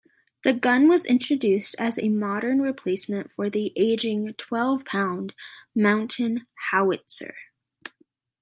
The 0.43 0.53
gun 0.53 0.87
was 0.87 1.05
introduced 1.05 1.75
as 1.77 1.99
a 1.99 2.09
modern 2.09 2.59
replacement 2.59 3.29
for 3.31 3.51
the 3.51 3.71
aging 3.75 4.33
twelve-pound 4.33 5.35
mountain 5.75 6.47
howitzer. 6.71 7.35